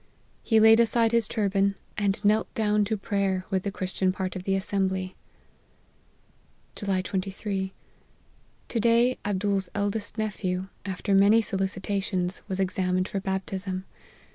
He 0.41 0.59
laid 0.59 0.79
aside 0.79 1.11
his 1.11 1.27
turban, 1.27 1.75
and 1.95 2.25
knelt 2.25 2.51
down 2.55 2.85
to 2.85 2.97
prayer 2.97 3.45
with 3.51 3.61
the 3.61 3.69
Christian 3.69 4.11
part 4.11 4.35
of 4.35 4.45
the 4.45 4.55
assembly." 4.55 5.15
July 6.75 7.03
23. 7.03 7.71
To 8.69 8.79
day, 8.79 9.19
Abdool's 9.23 9.69
eldest 9.75 10.17
nephew, 10.17 10.69
af 10.87 11.03
ter 11.03 11.13
many 11.13 11.39
solicitations, 11.39 12.41
was 12.47 12.59
examined 12.59 13.07
for 13.09 13.19
baptism. 13.19 13.85